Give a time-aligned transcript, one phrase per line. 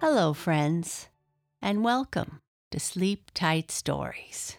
[0.00, 1.10] Hello, friends,
[1.60, 2.40] and welcome
[2.70, 4.56] to Sleep Tight Stories.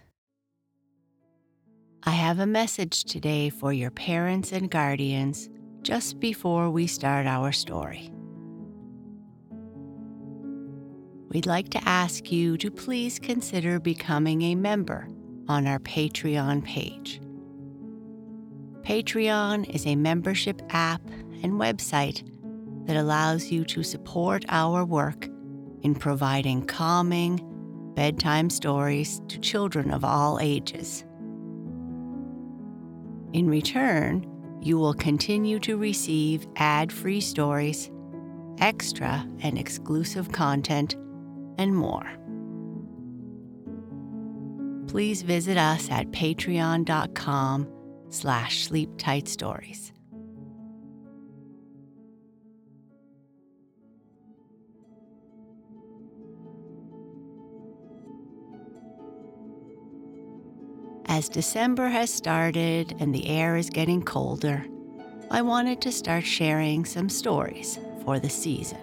[2.03, 5.49] I have a message today for your parents and guardians
[5.81, 8.11] just before we start our story.
[11.29, 15.07] We'd like to ask you to please consider becoming a member
[15.47, 17.19] on our Patreon page.
[18.83, 21.01] Patreon is a membership app
[21.41, 22.21] and website
[22.85, 25.30] that allows you to support our work
[25.81, 27.39] in providing calming,
[27.95, 31.03] bedtime stories to children of all ages.
[33.33, 34.25] In return,
[34.61, 37.89] you will continue to receive ad free stories,
[38.59, 40.95] extra and exclusive content,
[41.57, 42.09] and more.
[44.87, 47.67] Please visit us at patreon.com
[48.09, 49.91] slash sleeptightstories.
[61.11, 64.65] As December has started and the air is getting colder,
[65.29, 68.79] I wanted to start sharing some stories for the season.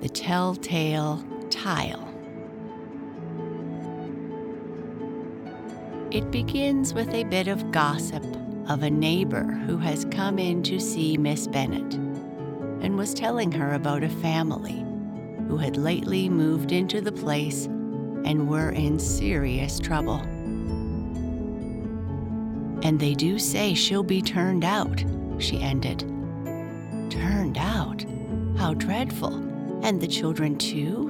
[0.00, 2.12] The Telltale Tile.
[6.10, 8.24] It begins with a bit of gossip
[8.68, 11.94] of a neighbor who has come in to see Miss Bennet
[12.82, 14.84] and was telling her about a family
[15.46, 17.68] who had lately moved into the place
[18.26, 20.20] and were in serious trouble.
[22.82, 25.02] And they do say she'll be turned out,
[25.38, 26.00] she ended.
[27.10, 28.04] Turned out?
[28.58, 29.34] How dreadful.
[29.84, 31.08] And the children too?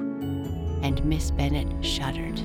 [0.81, 2.39] And Miss Bennet shuddered.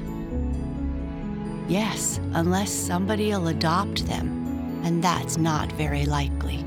[1.69, 6.64] Yes, unless somebody'll adopt them, and that's not very likely.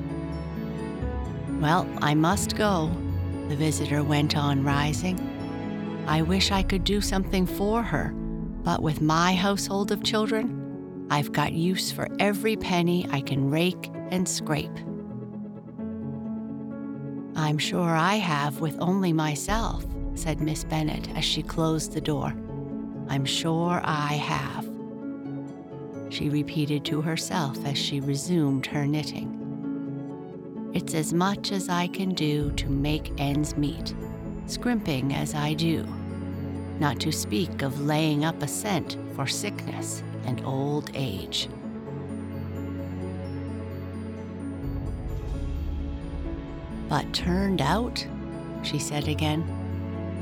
[1.59, 2.91] Well, I must go,
[3.49, 5.34] the visitor went on, rising.
[6.07, 8.13] I wish I could do something for her,
[8.63, 13.91] but with my household of children, I've got use for every penny I can rake
[14.11, 14.77] and scrape.
[17.35, 19.83] I'm sure I have with only myself,
[20.13, 22.33] said Miss Bennet as she closed the door.
[23.09, 24.65] I'm sure I have.
[26.13, 29.31] She repeated to herself as she resumed her knitting.
[30.73, 33.95] It's as much as I can do to make ends meet
[34.47, 35.83] scrimping as I do,
[36.79, 41.49] not to speak of laying up a cent for sickness and old age.
[46.87, 48.05] But turned out,
[48.63, 49.43] she said again,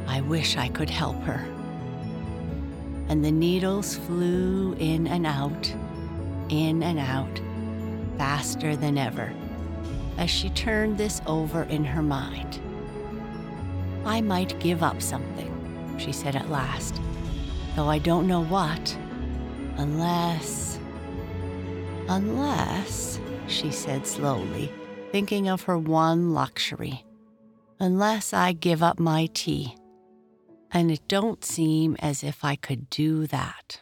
[0.08, 1.46] I wish I could help her.
[3.10, 5.74] And the needles flew in and out,
[6.50, 7.42] in and out,
[8.18, 9.34] faster than ever,
[10.18, 12.60] as she turned this over in her mind.
[14.06, 15.52] I might give up something,
[15.98, 17.00] she said at last,
[17.76, 18.98] though I don't know what.
[19.78, 20.80] Unless.
[22.10, 24.72] Unless, she said slowly,
[25.12, 27.06] thinking of her one luxury.
[27.80, 29.76] Unless I give up my tea.
[30.72, 33.82] And it don't seem as if I could do that.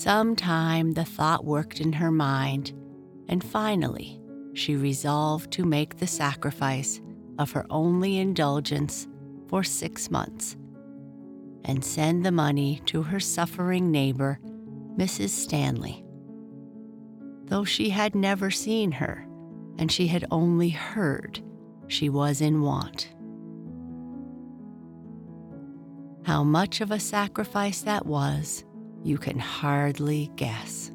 [0.00, 2.72] Some time the thought worked in her mind,
[3.28, 4.18] and finally
[4.54, 7.02] she resolved to make the sacrifice
[7.38, 9.06] of her only indulgence
[9.46, 10.56] for six months
[11.66, 14.40] and send the money to her suffering neighbor,
[14.96, 15.28] Mrs.
[15.28, 16.02] Stanley.
[17.44, 19.26] Though she had never seen her
[19.76, 21.42] and she had only heard
[21.88, 23.10] she was in want.
[26.24, 28.64] How much of a sacrifice that was
[29.02, 30.90] you can hardly guess.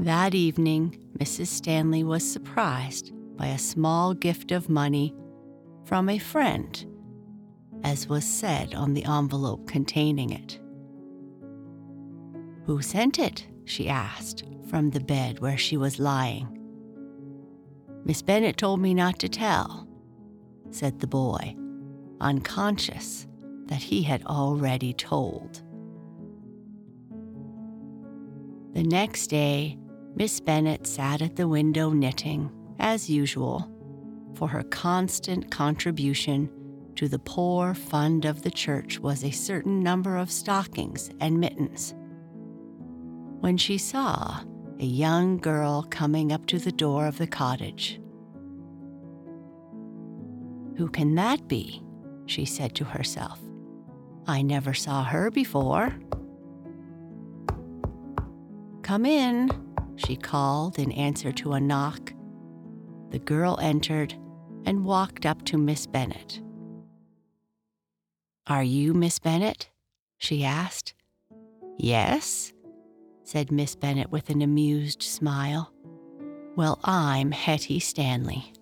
[0.00, 1.48] That evening, Mrs.
[1.48, 5.14] Stanley was surprised by a small gift of money
[5.84, 6.86] from a friend,
[7.84, 10.58] as was said on the envelope containing it.
[12.66, 13.46] Who sent it?
[13.64, 16.56] she asked from the bed where she was lying.
[18.04, 19.86] Miss Bennet told me not to tell,
[20.70, 21.54] said the boy,
[22.20, 23.26] unconscious
[23.70, 25.62] that he had already told.
[28.74, 29.78] The next day,
[30.14, 33.70] Miss Bennet sat at the window knitting, as usual,
[34.34, 36.50] for her constant contribution
[36.96, 41.94] to the poor fund of the church was a certain number of stockings and mittens.
[43.40, 44.40] When she saw
[44.80, 48.00] a young girl coming up to the door of the cottage.
[50.76, 51.82] Who can that be?
[52.26, 53.40] she said to herself.
[54.30, 55.92] I never saw her before.
[58.82, 59.50] Come in,
[59.96, 62.12] she called in answer to a knock.
[63.10, 64.14] The girl entered
[64.64, 66.40] and walked up to Miss Bennet.
[68.46, 69.68] Are you Miss Bennet?
[70.16, 70.94] she asked.
[71.76, 72.52] Yes,
[73.24, 75.72] said Miss Bennet with an amused smile.
[76.54, 78.52] Well, I'm Hetty Stanley.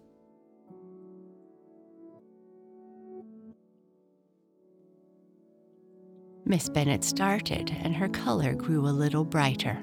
[6.48, 9.76] Miss Bennet started, and her color grew a little brighter.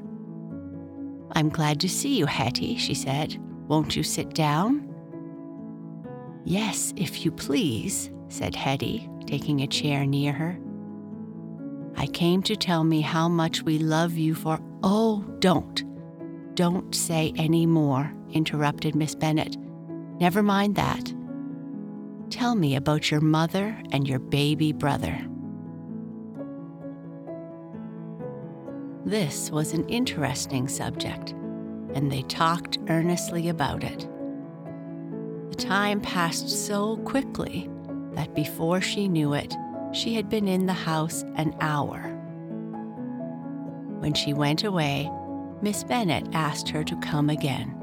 [1.34, 3.38] I'm glad to see you, Hetty, she said.
[3.68, 4.92] Won't you sit down?
[6.44, 10.60] Yes, if you please, said Hetty, taking a chair near her.
[11.98, 14.60] I came to tell me how much we love you for.
[14.82, 15.84] Oh, don't.
[16.56, 19.56] Don't say any more, interrupted Miss Bennet.
[20.20, 21.14] Never mind that.
[22.32, 25.16] Tell me about your mother and your baby brother.
[29.06, 31.32] This was an interesting subject,
[31.94, 34.10] and they talked earnestly about it.
[35.52, 37.70] The time passed so quickly
[38.14, 39.56] that before she knew it,
[39.94, 42.00] she had been in the house an hour.
[44.00, 45.08] When she went away,
[45.62, 47.80] Miss Bennet asked her to come again,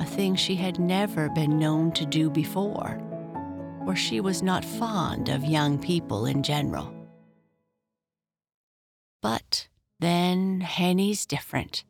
[0.00, 3.00] a thing she had never been known to do before,
[3.86, 6.94] for she was not fond of young people in general.
[9.22, 9.66] But
[10.00, 11.84] then Hetty's different,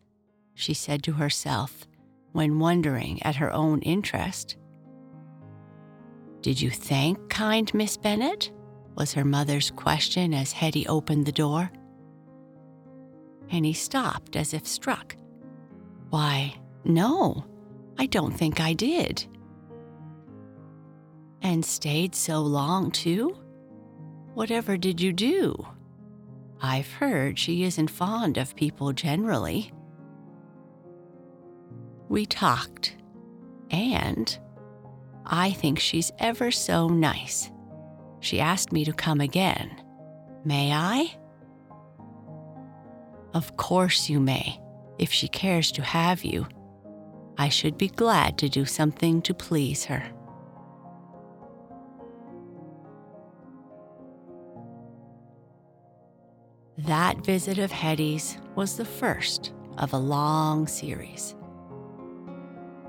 [0.55, 1.87] she said to herself
[2.33, 4.57] when wondering at her own interest.
[6.43, 8.51] Did you thank kind Miss Bennet?
[8.97, 11.71] was her mother's question as Hetty opened the door.
[13.49, 15.17] Henny stopped as if struck.
[16.11, 16.55] Why,
[16.85, 17.45] no,
[17.99, 19.27] I don't think I did.
[21.43, 23.37] And stayed so long, too?
[24.35, 25.67] Whatever did you do?
[26.63, 29.73] I've heard she isn't fond of people generally.
[32.09, 32.97] We talked,
[33.71, 34.39] and
[35.25, 37.51] I think she's ever so nice.
[38.21, 39.71] She asked me to come again.
[40.45, 41.15] May I?
[43.33, 44.61] Of course you may,
[44.99, 46.47] if she cares to have you.
[47.39, 50.05] I should be glad to do something to please her.
[56.91, 61.37] That visit of Hetty's was the first of a long series.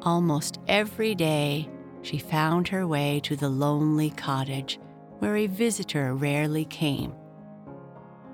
[0.02, 1.70] Almost every day,
[2.02, 4.80] she found her way to the lonely cottage
[5.20, 7.14] where a visitor rarely came,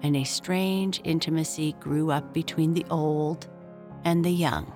[0.03, 3.49] and a strange intimacy grew up between the old
[4.05, 4.71] and the young.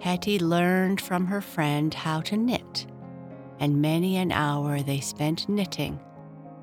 [0.00, 2.86] Hetty learned from her friend how to knit,
[3.60, 6.00] and many an hour they spent knitting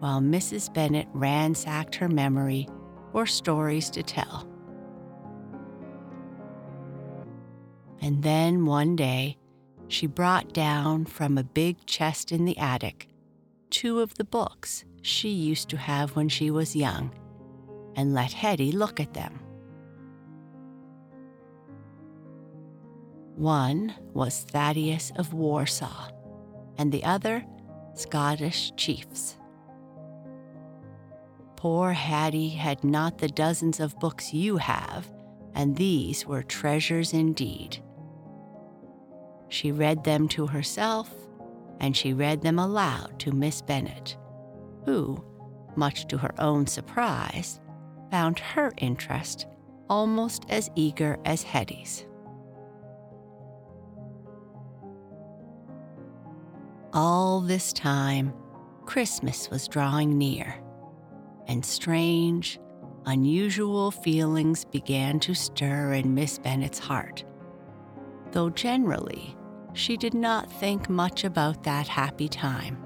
[0.04, 0.74] while Mrs.
[0.74, 2.68] Bennet ransacked her memory
[3.14, 4.46] for stories to tell.
[8.02, 9.38] And then one day,
[9.88, 13.08] she brought down from a big chest in the attic
[13.70, 17.10] two of the books she used to have when she was young
[17.96, 19.40] and let Hetty look at them.
[23.38, 26.10] One was Thaddeus of Warsaw,
[26.78, 27.46] and the other,
[27.96, 29.38] Scottish Chiefs.
[31.64, 35.10] Poor Hattie had not the dozens of books you have,
[35.56, 37.82] and these were treasures indeed.
[39.48, 41.10] She read them to herself,
[41.80, 44.18] and she read them aloud to Miss Bennet,
[44.84, 45.24] who,
[45.78, 47.62] much to her own surprise,
[48.12, 49.48] found her interest
[49.90, 52.06] almost as eager as Hetty's.
[56.92, 58.34] All this time,
[58.84, 60.63] Christmas was drawing near
[61.48, 62.60] and strange,
[63.06, 67.24] unusual feelings began to stir in Miss Bennet's heart,
[68.32, 69.36] though generally
[69.74, 72.78] she did not think much about that happy time.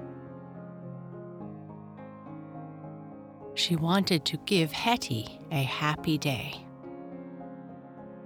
[3.54, 6.54] She wanted to give Hetty a happy day.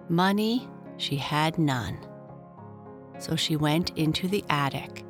[0.09, 1.99] Money she had none,
[3.19, 5.05] so she went into the attic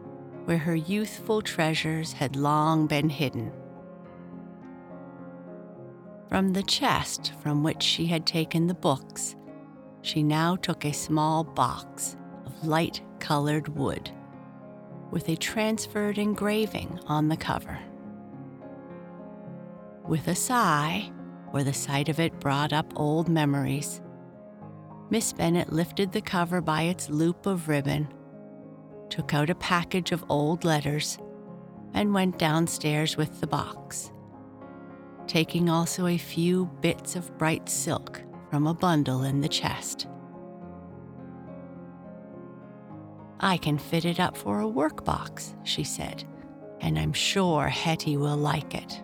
[0.44, 3.52] where her youthful treasures had long been hidden
[6.32, 9.36] from the chest from which she had taken the books,
[10.00, 14.10] she now took a small box of light colored wood
[15.10, 17.78] with a transferred engraving on the cover.
[20.08, 21.12] With a sigh,
[21.50, 24.00] where the sight of it brought up old memories,
[25.10, 28.08] Miss Bennet lifted the cover by its loop of ribbon,
[29.10, 31.18] took out a package of old letters,
[31.92, 34.11] and went downstairs with the box,
[35.32, 38.20] taking also a few bits of bright silk
[38.50, 40.06] from a bundle in the chest.
[43.40, 46.22] I can fit it up for a work box, she said,
[46.82, 49.00] and I'm sure Hetty will like it.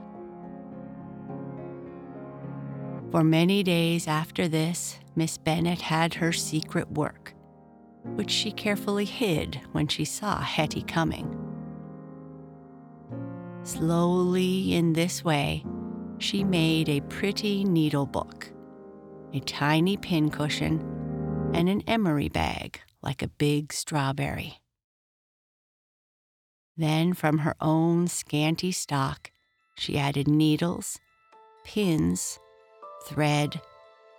[3.10, 7.32] For many days after this, Miss Bennet had her secret work,
[8.16, 11.34] which she carefully hid when she saw Hetty coming.
[13.62, 15.64] Slowly, in this way,
[16.18, 18.50] she made a pretty needle book,
[19.32, 20.80] a tiny pincushion,
[21.54, 24.60] and an emery bag like a big strawberry.
[26.76, 29.30] Then, from her own scanty stock,
[29.76, 30.98] she added needles,
[31.64, 32.38] pins,
[33.06, 33.60] thread,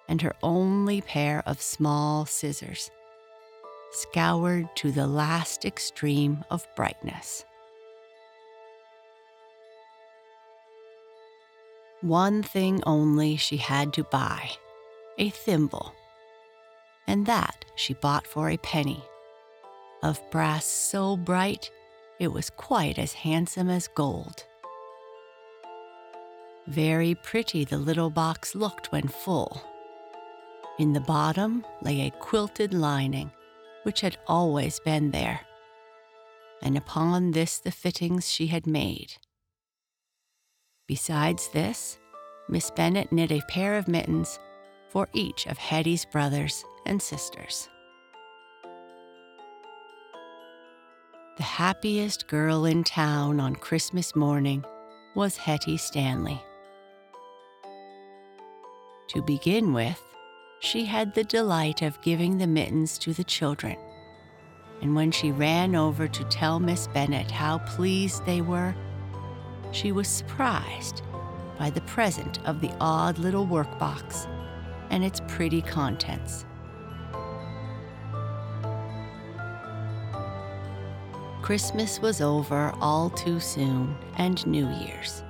[0.08, 2.90] and her only pair of small scissors,
[3.92, 7.46] scoured to the last extreme of brightness.
[12.02, 14.52] One thing only she had to buy
[15.18, 15.94] a thimble,
[17.06, 19.04] and that she bought for a penny,
[20.02, 21.70] of brass so bright
[22.18, 24.46] it was quite as handsome as gold.
[26.68, 29.62] Very pretty the little box looked when full.
[30.78, 33.30] In the bottom lay a quilted lining,
[33.84, 35.42] which had always been there,
[36.62, 39.18] and upon this the fittings she had made.
[40.90, 42.00] Besides this,
[42.48, 44.40] Miss Bennet knit a pair of mittens
[44.90, 47.70] for each of Hetty's brothers and sisters.
[51.38, 54.66] The happiest girl in town on Christmas morning
[55.14, 56.42] was Hetty Stanley.
[59.10, 60.02] To begin with,
[60.60, 63.78] she had the delight of giving the mittens to the children.
[64.82, 68.74] And when she ran over to tell Miss Bennet how pleased they were,
[69.72, 71.02] she was surprised
[71.58, 74.28] by the present of the odd little workbox
[74.90, 76.46] and its pretty contents.
[81.42, 85.24] Christmas was over all too soon, and New Year's.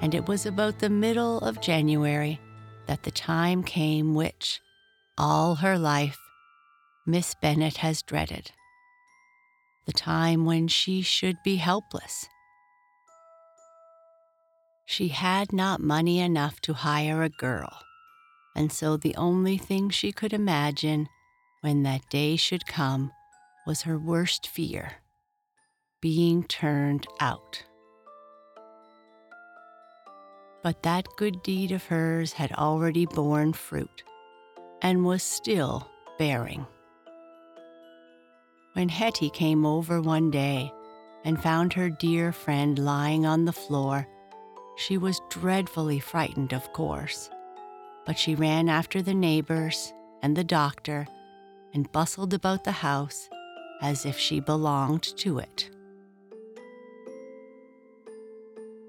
[0.00, 2.40] And it was about the middle of January
[2.86, 4.60] that the time came which,
[5.18, 6.18] all her life,
[7.06, 8.52] Miss Bennet has dreaded.
[9.86, 12.28] The time when she should be helpless.
[14.92, 17.72] She had not money enough to hire a girl,
[18.54, 21.08] and so the only thing she could imagine
[21.62, 23.10] when that day should come
[23.66, 24.96] was her worst fear
[26.02, 27.64] being turned out.
[30.62, 34.02] But that good deed of hers had already borne fruit
[34.82, 36.66] and was still bearing.
[38.74, 40.70] When Hetty came over one day
[41.24, 44.06] and found her dear friend lying on the floor,
[44.76, 47.30] she was dreadfully frightened, of course.
[48.06, 51.06] But she ran after the neighbors and the doctor
[51.74, 53.28] and bustled about the house
[53.80, 55.70] as if she belonged to it.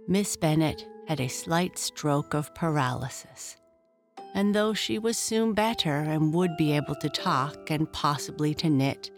[0.08, 3.58] Miss Bennet had a slight stroke of paralysis.
[4.36, 8.70] And though she was soon better and would be able to talk and possibly to
[8.70, 9.12] knit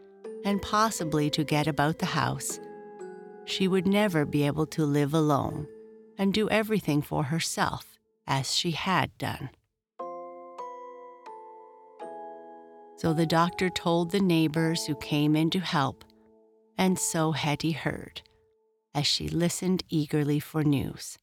[0.44, 2.60] and possibly to get about the house,
[3.46, 5.68] she would never be able to live alone
[6.18, 9.50] and do everything for herself as she had done.
[12.98, 16.06] So the doctor told the neighbors who came in to help,
[16.78, 18.22] and so Hetty heard
[18.94, 21.18] as she listened eagerly for news.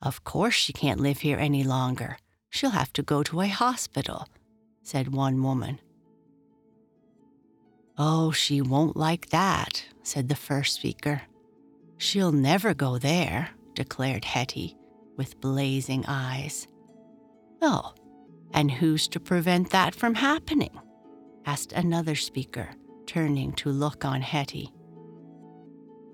[0.00, 2.18] Of course, she can't live here any longer.
[2.50, 4.28] She'll have to go to a hospital,
[4.82, 5.80] said one woman.
[7.98, 11.22] Oh, she won't like that, said the first speaker.
[12.04, 14.76] She'll never go there, declared Hetty,
[15.16, 16.68] with blazing eyes.
[17.62, 17.94] Oh,
[18.52, 20.78] and who's to prevent that from happening?
[21.46, 22.68] asked another speaker,
[23.06, 24.70] turning to look on Hetty.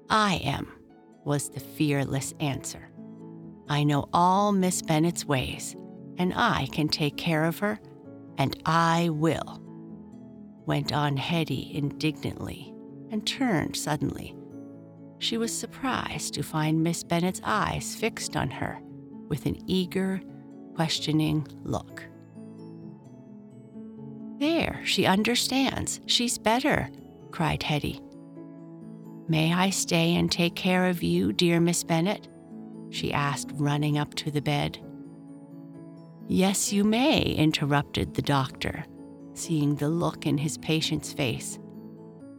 [0.08, 0.68] I am,
[1.24, 2.88] was the fearless answer.
[3.68, 5.74] I know all Miss Bennet's ways,
[6.18, 7.80] and I can take care of her,
[8.38, 9.60] and I will.
[10.66, 12.72] Went on Hetty indignantly
[13.10, 14.36] and turned suddenly.
[15.20, 18.80] She was surprised to find Miss Bennet's eyes fixed on her
[19.28, 20.20] with an eager,
[20.74, 22.02] questioning look.
[24.40, 26.00] There, she understands.
[26.06, 26.88] She's better,
[27.30, 28.00] cried Hetty.
[29.28, 32.26] May I stay and take care of you, dear Miss Bennet?
[32.88, 34.78] she asked, running up to the bed.
[36.28, 38.84] Yes, you may, interrupted the doctor,
[39.34, 41.58] seeing the look in his patient's face.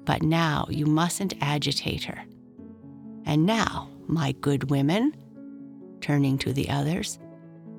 [0.04, 2.26] But now you mustn't agitate her.
[3.26, 5.16] And now, my good women,
[6.02, 7.20] turning to the others,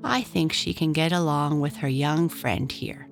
[0.04, 3.08] I think she can get along with her young friend here,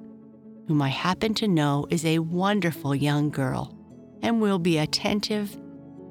[0.66, 3.76] whom I happen to know is a wonderful young girl
[4.22, 5.56] and will be attentive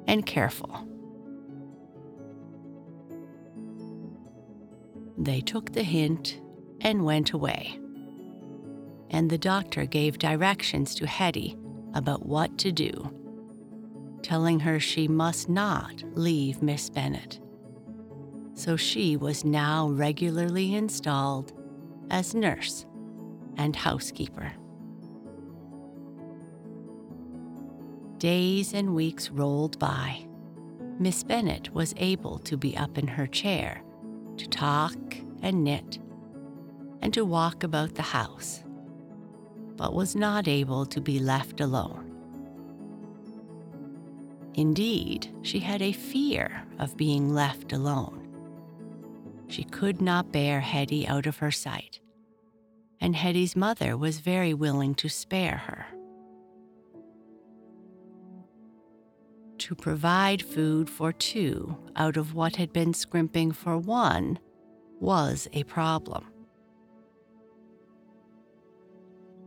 [0.08, 0.86] and careful.
[5.18, 6.40] They took the hint
[6.82, 7.78] and went away.
[9.10, 11.58] And the doctor gave directions to Hetty
[11.94, 13.14] about what to do,
[14.22, 17.40] telling her she must not leave Miss Bennet.
[18.54, 21.54] So she was now regularly installed
[22.10, 22.86] as nurse
[23.58, 24.52] and housekeeper.
[28.18, 30.26] Days and weeks rolled by.
[31.00, 33.82] Miss Bennet was able to be up in her chair
[34.36, 34.98] to talk
[35.42, 36.00] and knit,
[37.02, 38.64] and to walk about the house,
[39.78, 42.09] but was not able to be left alone.
[44.60, 48.28] Indeed, she had a fear of being left alone.
[49.48, 52.02] She could not bear Hetty out of her sight,
[53.00, 55.86] and Hetty's mother was very willing to spare her.
[59.60, 64.40] to provide food for two out of what had been scrimping for one
[65.00, 66.26] was a problem.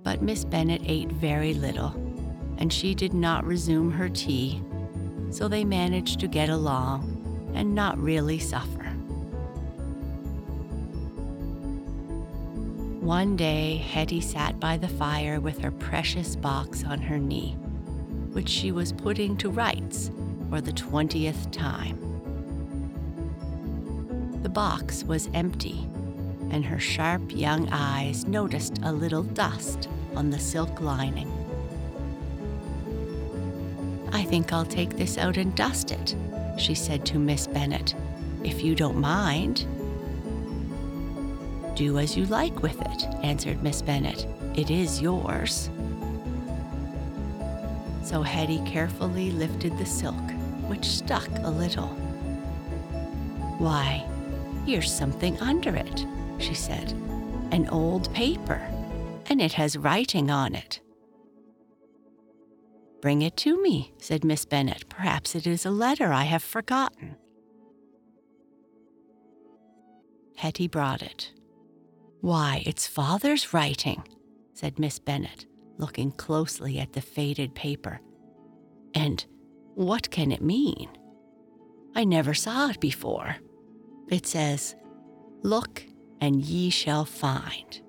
[0.03, 1.93] But Miss Bennet ate very little,
[2.59, 4.63] and she did not resume her tea,
[5.33, 8.85] so they managed to get along and not really suffer.
[13.01, 17.57] One day, Hetty sat by the fire with her precious box on her knee
[18.33, 20.11] which she was putting to rights
[20.49, 21.99] for the 20th time.
[24.43, 25.89] The box was empty,
[26.51, 31.42] and her sharp young eyes noticed a little dust on the silk lining.
[34.13, 36.15] I think I'll take this out and dust it,
[36.59, 37.95] she said to Miss Bennet,
[38.45, 39.67] if you don't mind.
[41.77, 44.27] Do as you like with it, answered Miss Bennet.
[44.55, 45.71] It is yours
[48.13, 50.31] so Hetty carefully lifted the silk,
[50.69, 51.89] which stuck a little.
[53.57, 54.07] Why,
[54.67, 56.07] here's something under it,
[56.39, 56.93] she said.
[57.53, 58.61] An old paper,
[59.31, 60.81] and it has writing on it.
[63.03, 64.89] Bring it to me, said Miss Bennet.
[64.89, 67.17] Perhaps it is a letter I have forgotten.
[70.37, 71.33] Hetty brought it.
[72.21, 74.05] Why, it's father's writing,
[74.55, 75.47] said Miss Bennet
[75.79, 78.01] looking closely at the faded paper.
[78.95, 79.25] And
[79.75, 80.89] what can it mean?
[81.97, 83.37] I never saw it before.
[84.09, 84.77] It says,
[85.43, 85.83] Look
[86.21, 87.81] and ye shall find.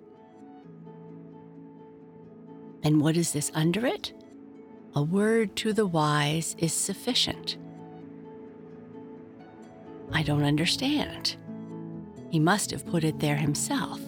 [2.83, 4.11] And what is this under it?
[4.95, 7.57] A word to the wise is sufficient.
[10.11, 11.35] I don't understand.
[12.29, 13.99] He must have put it there himself,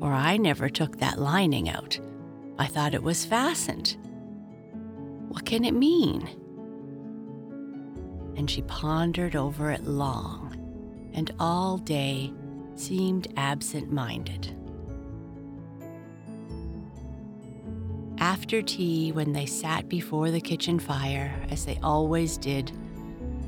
[0.00, 2.00] or I never took that lining out.
[2.58, 3.96] I thought it was fastened.
[5.28, 6.28] What can it mean?
[8.36, 10.56] And she pondered over it long,
[11.12, 12.32] and all day
[12.74, 14.52] seemed absent minded.
[18.24, 22.72] After tea, when they sat before the kitchen fire, as they always did,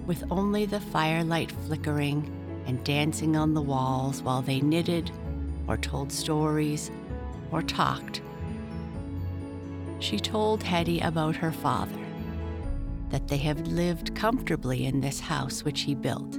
[0.07, 2.31] with only the firelight flickering
[2.67, 5.11] and dancing on the walls while they knitted,
[5.67, 6.91] or told stories,
[7.51, 8.21] or talked,
[9.99, 12.07] she told Hetty about her father,
[13.09, 16.37] that they had lived comfortably in this house which he built,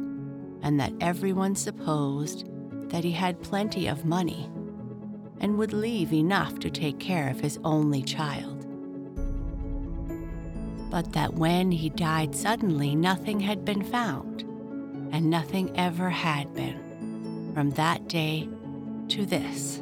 [0.62, 2.48] and that everyone supposed
[2.92, 4.48] that he had plenty of money
[5.40, 8.66] and would leave enough to take care of his only child.
[10.90, 14.42] But that when he died suddenly, nothing had been found,
[15.12, 18.50] and nothing ever had been, from that day
[19.10, 19.82] to this.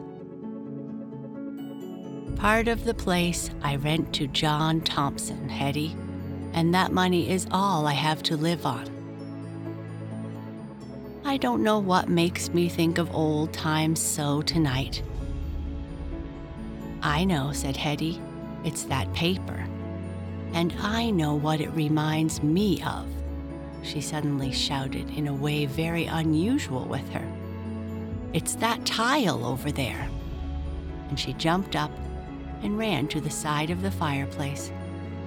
[2.35, 5.95] Part of the place I rent to John Thompson, Hetty,
[6.53, 8.89] and that money is all I have to live on.
[11.23, 15.01] I don't know what makes me think of old times so tonight.
[17.05, 18.19] I know, said Hetty.
[18.63, 19.63] It's that paper.
[20.53, 23.05] And I know what it reminds me of,
[23.83, 27.23] she suddenly shouted in a way very unusual with her.
[28.33, 30.09] It's that tile over there.
[31.09, 31.91] And she jumped up
[32.63, 34.71] and ran to the side of the fireplace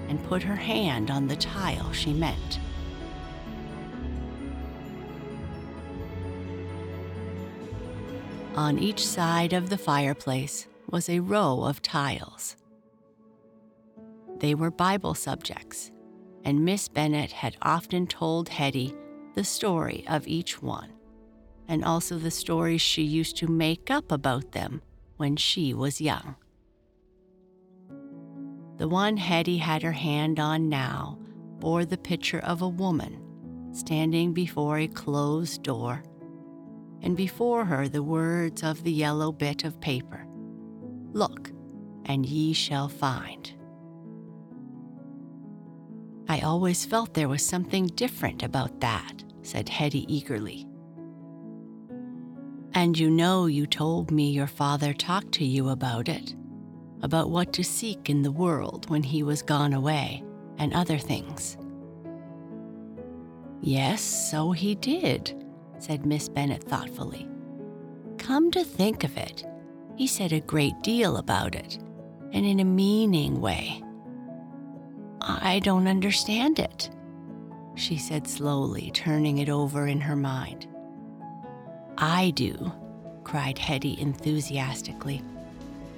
[0.09, 2.59] and put her hand on the tile she meant.
[8.57, 12.57] On each side of the fireplace was a row of tiles.
[14.39, 15.91] They were Bible subjects,
[16.45, 18.95] and Miss Bennet had often told Hetty
[19.35, 20.93] the story of each one,
[21.67, 24.81] and also the stories she used to make up about them
[25.17, 26.37] when she was young.
[28.77, 31.19] The one Hetty had her hand on now
[31.59, 33.25] bore the picture of a woman
[33.73, 36.03] standing before a closed door,
[37.03, 40.28] and before her the words of the yellow bit of paper
[41.19, 41.51] Look,
[42.07, 43.53] and ye shall find.
[46.29, 50.69] I always felt there was something different about that, said Hetty eagerly.
[52.73, 56.37] And you know you told me your father talked to you about it,
[57.03, 60.23] about what to seek in the world when he was gone away,
[60.59, 61.59] and other things.
[63.61, 65.45] Yes, so he did,
[65.81, 67.29] said Miss Bennet thoughtfully.
[68.19, 69.45] Come to think of it,
[69.99, 71.77] he said a great deal about it,
[72.33, 73.83] and in a meaning way.
[75.21, 76.89] I don't understand it,
[77.75, 80.69] she said slowly, turning it over in her mind.
[81.99, 82.73] I do,
[83.25, 85.21] cried Hetty enthusiastically.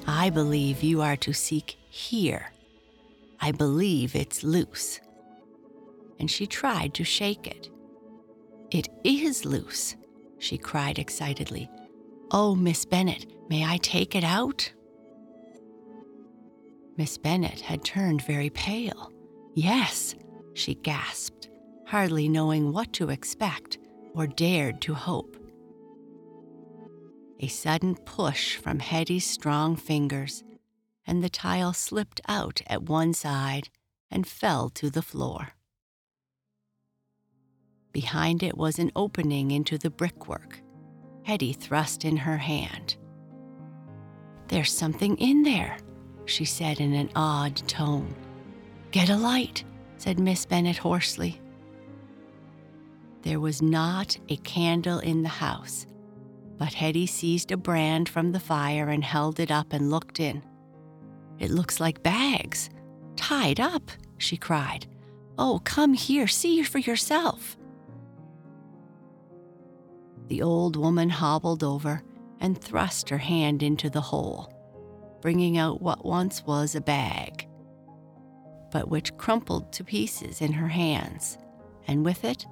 [0.06, 2.52] I believe you are to seek here.
[3.38, 4.98] I believe it's loose.
[6.18, 7.68] And she tried to shake it.
[8.70, 9.94] It is loose,
[10.38, 11.68] she cried excitedly.
[12.32, 14.72] Oh, Miss Bennet, may I take it out?
[16.96, 19.10] Miss Bennet had turned very pale.
[19.54, 20.14] Yes,
[20.54, 21.48] she gasped,
[21.86, 23.78] hardly knowing what to expect
[24.14, 25.36] or dared to hope.
[27.40, 30.44] A sudden push from Hetty's strong fingers,
[31.06, 33.70] and the tile slipped out at one side
[34.10, 35.54] and fell to the floor.
[37.92, 40.60] Behind it was an opening into the brickwork.
[41.30, 42.96] Hetty thrust in her hand.
[44.48, 45.78] There's something in there,
[46.24, 48.16] she said in an odd tone.
[48.90, 49.62] Get a light,
[49.96, 51.40] said Miss Bennet hoarsely.
[53.22, 55.86] There was not a candle in the house,
[56.58, 60.42] but Hetty seized a brand from the fire and held it up and looked in.
[61.38, 62.70] It looks like bags,
[63.14, 64.88] tied up, she cried.
[65.38, 67.56] Oh, come here, see for yourself.
[70.30, 72.04] The old woman hobbled over
[72.38, 74.52] and thrust her hand into the hole,
[75.20, 77.48] bringing out what once was a bag,
[78.70, 81.36] but which crumpled to pieces in her hands,
[81.88, 82.46] and with it,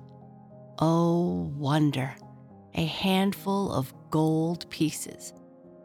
[0.80, 2.16] oh wonder,
[2.74, 5.32] a handful of gold pieces,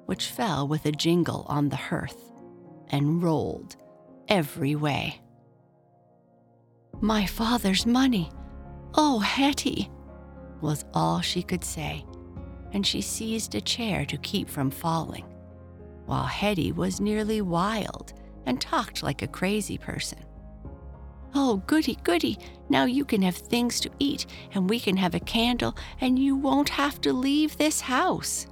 [0.08, 2.32] which fell with a jingle on the hearth
[2.90, 3.76] and rolled
[4.30, 5.22] every way.
[7.02, 8.32] My father's money!
[8.96, 9.92] Oh, Hetty!
[10.64, 12.04] Was all she could say,
[12.72, 15.26] and she seized a chair to keep from falling,
[16.06, 18.14] while Hetty was nearly wild
[18.46, 20.20] and talked like a crazy person.
[21.36, 22.38] Oh, goody, goody,
[22.70, 26.36] now you can have things to eat, and we can have a candle, and you
[26.36, 28.48] won't have to leave this house.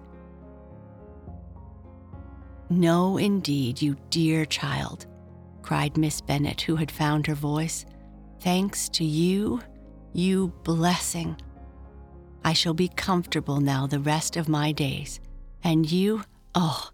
[2.70, 5.06] No, indeed, you dear child,
[5.62, 7.86] cried Miss Bennet, who had found her voice.
[8.40, 9.62] Thanks to you,
[10.14, 11.38] you blessing.
[12.44, 15.20] I shall be comfortable now the rest of my days.
[15.64, 16.24] And you,
[16.56, 16.90] oh,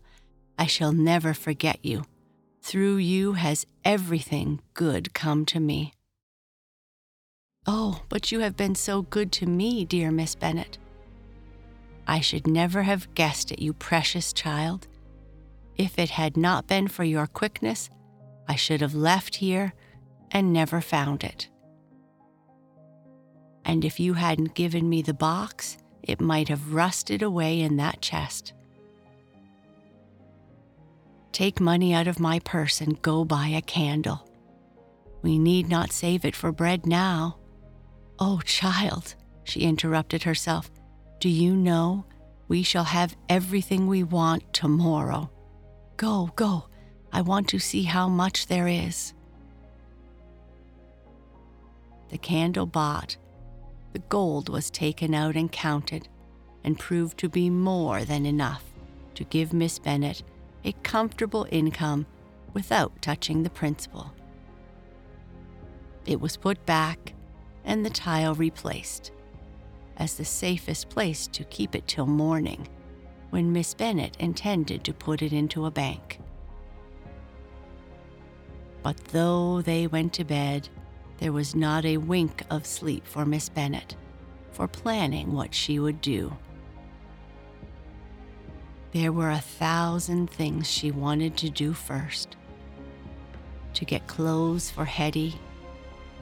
[0.57, 2.03] I shall never forget you.
[2.61, 5.93] Through you has everything good come to me.
[7.65, 10.77] Oh, but you have been so good to me, dear Miss Bennet.
[12.07, 14.87] I should never have guessed it, you precious child.
[15.77, 17.89] If it had not been for your quickness,
[18.47, 19.73] I should have left here
[20.31, 21.49] and never found it
[23.67, 28.01] and if you hadn't given me the box, it might have rusted away in that
[28.01, 28.53] chest.
[31.33, 34.25] Take money out of my purse and go buy a candle.
[35.21, 37.37] We need not save it for bread now.
[38.19, 40.71] Oh, child, she interrupted herself,
[41.19, 42.05] do you know
[42.47, 45.29] we shall have everything we want tomorrow?
[45.97, 46.69] Go, go,
[47.11, 49.13] I want to see how much there is.
[52.09, 53.17] The candle bought,
[53.97, 56.07] the gold was taken out and counted,
[56.63, 58.63] and proved to be more than enough
[59.15, 60.21] to give Miss Bennet
[60.63, 62.05] a comfortable income
[62.53, 64.13] without touching the principal.
[66.05, 67.15] It was put back
[67.65, 69.13] and the tile replaced
[69.97, 72.67] as the safest place to keep it till morning,
[73.31, 76.19] when Miss Bennet intended to put it into a bank.
[78.83, 80.69] But though they went to bed,
[81.19, 83.95] there was not a wink of sleep for Miss Bennet,
[84.51, 86.35] for planning what she would do.
[88.93, 92.35] There were a thousand things she wanted to do first
[93.73, 95.39] to get clothes for Hetty,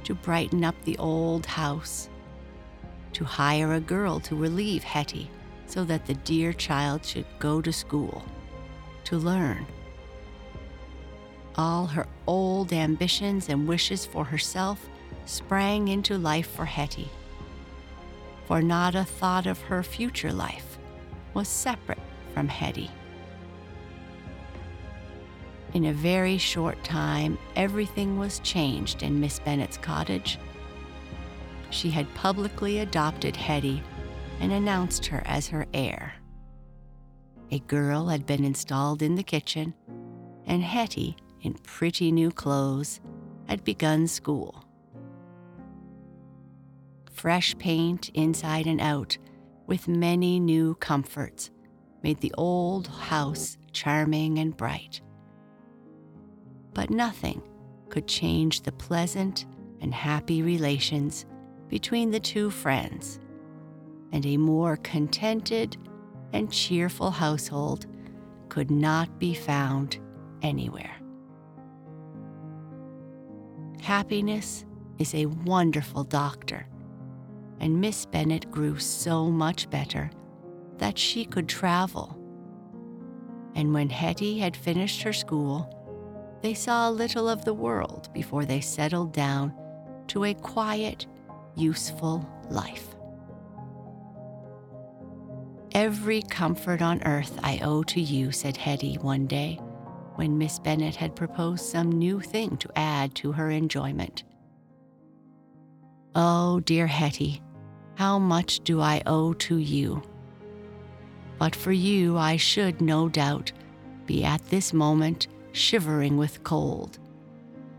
[0.03, 2.09] to brighten up the old house,
[3.13, 5.29] to hire a girl to relieve Hetty
[5.67, 8.23] so that the dear child should go to school,
[9.05, 9.65] to learn.
[11.57, 14.89] All her old ambitions and wishes for herself
[15.25, 17.09] sprang into life for Hetty,
[18.45, 20.77] for not a thought of her future life
[21.33, 21.99] was separate
[22.33, 22.91] from Hetty.
[25.73, 30.37] In a very short time, everything was changed in Miss Bennet's cottage.
[31.69, 33.81] She had publicly adopted Hetty
[34.39, 36.13] and announced her as her heir.
[37.51, 39.73] A girl had been installed in the kitchen,
[40.45, 42.99] and Hetty, in pretty new clothes,
[43.47, 44.65] had begun school.
[47.11, 49.17] Fresh paint inside and out,
[49.67, 51.51] with many new comforts,
[52.03, 55.01] made the old house charming and bright.
[56.73, 57.41] But nothing
[57.89, 59.45] could change the pleasant
[59.81, 61.25] and happy relations
[61.69, 63.19] between the two friends
[64.11, 65.77] and a more contented
[66.33, 67.85] and cheerful household
[68.49, 69.99] could not be found
[70.41, 70.94] anywhere.
[73.85, 74.65] Happiness
[74.97, 76.65] is a wonderful doctor,
[77.59, 80.09] and Miss Bennet grew so much better
[80.79, 82.19] that she could travel.
[83.53, 85.69] And when Hetty had finished her school,
[86.41, 89.53] they saw a little of the world before they settled down
[90.07, 91.05] to a quiet,
[91.55, 92.95] useful life.
[95.73, 99.59] Every comfort on earth I owe to you, said Hetty one day,
[100.15, 104.23] when Miss Bennet had proposed some new thing to add to her enjoyment.
[106.15, 107.41] Oh, dear Hetty,
[107.95, 110.01] how much do I owe to you?
[111.37, 113.51] But for you, I should, no doubt,
[114.05, 116.99] be at this moment shivering with cold,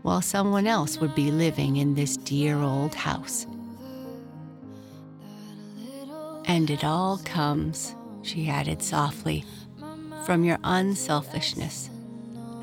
[0.03, 3.47] while someone else would be living in this dear old house.
[6.45, 9.43] And it all comes, she added softly,
[10.25, 11.89] from your unselfishness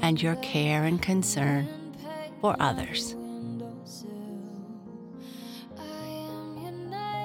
[0.04, 1.66] and your care and concern
[2.42, 3.16] for others.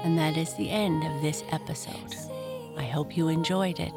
[0.06, 2.16] And that is the end of this episode.
[2.78, 3.96] I hope you enjoyed it.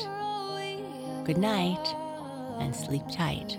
[1.23, 1.95] Good night
[2.59, 3.57] and sleep tight.